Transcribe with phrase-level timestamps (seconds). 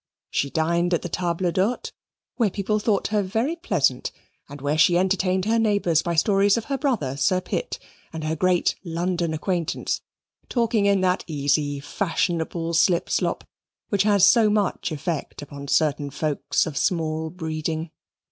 [0.31, 1.91] She dined at the table d'hote,
[2.37, 4.11] where people thought her very pleasant,
[4.49, 7.77] and where she entertained her neighbours by stories of her brother, Sir Pitt,
[8.11, 10.01] and her great London acquaintance,
[10.49, 13.43] talking that easy, fashionable slip slop
[13.89, 17.91] which has so much effect upon certain folks of small breeding.